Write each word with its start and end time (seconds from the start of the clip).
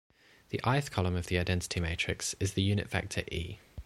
The 0.49 0.59
"i"th 0.63 0.89
column 0.89 1.15
of 1.15 1.29
an 1.29 1.37
identity 1.37 1.79
matrix 1.79 2.33
is 2.39 2.53
the 2.53 2.63
unit 2.63 2.89
vector 2.89 3.21
"e". 3.31 3.59